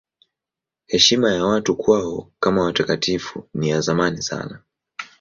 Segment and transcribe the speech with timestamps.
[0.91, 4.59] Heshima ya watu kwao kama watakatifu ni ya zamani sana.